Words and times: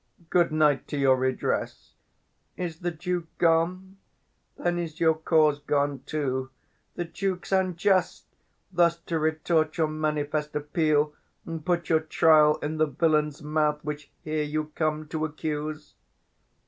Good 0.31 0.51
night 0.51 0.87
to 0.87 0.97
your 0.97 1.15
redress! 1.15 1.91
Is 2.57 2.79
the 2.79 2.89
Duke 2.89 3.27
gone? 3.37 3.97
Then 4.57 4.79
is 4.79 4.99
your 4.99 5.13
cause 5.13 5.59
gone 5.59 6.01
too. 6.07 6.49
The 6.95 7.05
Duke's 7.05 7.51
unjust, 7.51 8.25
Thus 8.73 8.97
to 9.01 9.19
retort 9.19 9.77
your 9.77 9.89
manifest 9.89 10.55
appeal, 10.55 11.13
And 11.45 11.63
put 11.63 11.87
your 11.87 11.99
trial 11.99 12.55
in 12.63 12.77
the 12.77 12.87
villain's 12.87 13.43
mouth 13.43 13.81
300 13.83 13.83
Which 13.85 14.11
here 14.23 14.43
you 14.43 14.71
come 14.73 15.07
to 15.09 15.23
accuse. 15.23 15.93